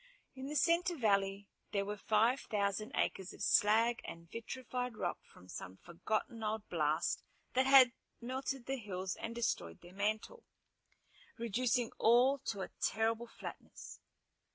[0.33, 5.47] In the center valley there were five thousand acres of slag and vitrified rock from
[5.47, 7.21] some forgotten old blast
[7.53, 10.43] that had melted the hills and destroyed their mantle,
[11.37, 13.99] reducing all to a terrible flatness.